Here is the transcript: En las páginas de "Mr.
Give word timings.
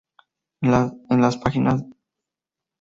En 0.61 0.71
las 1.21 1.37
páginas 1.37 1.79
de 1.81 1.85
"Mr. 1.87 1.95